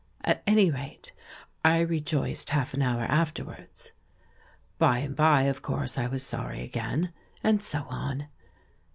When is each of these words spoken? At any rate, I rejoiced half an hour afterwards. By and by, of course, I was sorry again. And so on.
At 0.23 0.41
any 0.47 0.71
rate, 0.71 1.13
I 1.63 1.79
rejoiced 1.81 2.49
half 2.49 2.73
an 2.73 2.81
hour 2.81 3.03
afterwards. 3.03 3.91
By 4.79 4.97
and 4.97 5.15
by, 5.15 5.43
of 5.43 5.61
course, 5.61 5.95
I 5.95 6.07
was 6.07 6.23
sorry 6.25 6.63
again. 6.63 7.11
And 7.43 7.61
so 7.61 7.85
on. 7.87 8.27